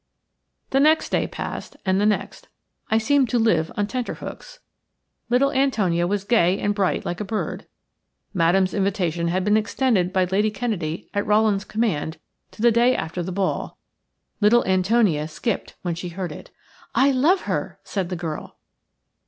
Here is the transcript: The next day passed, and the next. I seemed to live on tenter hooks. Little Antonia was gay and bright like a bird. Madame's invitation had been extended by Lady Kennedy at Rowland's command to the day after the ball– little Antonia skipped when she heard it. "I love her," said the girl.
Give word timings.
The 0.71 0.79
next 0.79 1.09
day 1.09 1.27
passed, 1.27 1.77
and 1.85 2.01
the 2.01 2.07
next. 2.07 2.47
I 2.89 2.97
seemed 2.97 3.29
to 3.29 3.37
live 3.37 3.71
on 3.77 3.85
tenter 3.85 4.15
hooks. 4.15 4.57
Little 5.29 5.51
Antonia 5.51 6.07
was 6.07 6.23
gay 6.23 6.57
and 6.59 6.73
bright 6.73 7.05
like 7.05 7.19
a 7.21 7.23
bird. 7.23 7.67
Madame's 8.33 8.73
invitation 8.73 9.27
had 9.27 9.45
been 9.45 9.55
extended 9.57 10.11
by 10.11 10.25
Lady 10.25 10.49
Kennedy 10.49 11.07
at 11.13 11.27
Rowland's 11.27 11.65
command 11.65 12.17
to 12.49 12.63
the 12.63 12.71
day 12.71 12.95
after 12.95 13.21
the 13.21 13.31
ball– 13.31 13.77
little 14.41 14.65
Antonia 14.65 15.27
skipped 15.27 15.75
when 15.83 15.93
she 15.93 16.09
heard 16.09 16.31
it. 16.31 16.49
"I 16.95 17.11
love 17.11 17.41
her," 17.41 17.77
said 17.83 18.09
the 18.09 18.15
girl. 18.15 18.55